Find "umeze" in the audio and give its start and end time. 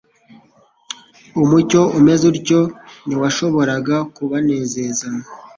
1.99-2.23